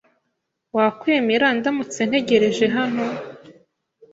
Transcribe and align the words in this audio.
Wakwemera 0.75 1.47
ndamutse 1.57 1.99
ntegereje 2.09 2.65
hano? 2.77 3.05